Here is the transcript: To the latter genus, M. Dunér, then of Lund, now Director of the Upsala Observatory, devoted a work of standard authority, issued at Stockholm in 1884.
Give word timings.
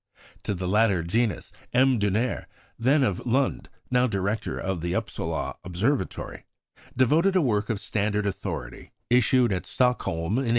To 0.45 0.55
the 0.55 0.67
latter 0.67 1.03
genus, 1.03 1.51
M. 1.73 1.99
Dunér, 1.99 2.45
then 2.79 3.03
of 3.03 3.23
Lund, 3.23 3.69
now 3.91 4.07
Director 4.07 4.57
of 4.57 4.81
the 4.81 4.95
Upsala 4.95 5.57
Observatory, 5.63 6.45
devoted 6.97 7.35
a 7.35 7.41
work 7.43 7.69
of 7.69 7.79
standard 7.79 8.25
authority, 8.25 8.93
issued 9.11 9.53
at 9.53 9.67
Stockholm 9.67 10.31
in 10.41 10.45
1884. 10.45 10.49